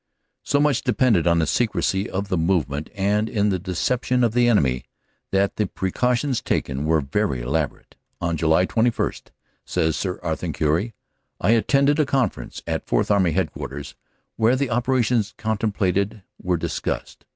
So 0.41 0.59
much 0.59 0.81
depended 0.83 1.27
on 1.27 1.37
the 1.37 1.45
secrecy 1.45 2.09
of 2.09 2.29
the 2.29 2.37
movement 2.39 2.89
and 2.95 3.29
in 3.29 3.49
the 3.49 3.59
deception 3.59 4.23
of 4.23 4.33
the 4.33 4.47
enemy 4.47 4.85
that 5.29 5.57
the 5.57 5.67
precautions 5.67 6.41
taken 6.41 6.85
were 6.85 7.01
very 7.01 7.41
elaborate. 7.41 7.95
"On 8.19 8.35
July 8.35 8.65
21," 8.65 9.13
says 9.63 9.95
Sir 9.95 10.19
Arthur 10.23 10.53
Currie, 10.53 10.95
"I 11.39 11.51
attended 11.51 11.99
a 11.99 12.07
conference 12.07 12.63
at 12.65 12.87
Fourth 12.87 13.11
Army 13.11 13.33
Headquarters, 13.33 13.93
where 14.37 14.55
the 14.55 14.71
operations 14.71 15.35
contemplated 15.37 16.23
were 16.41 16.57
discussed. 16.57 17.25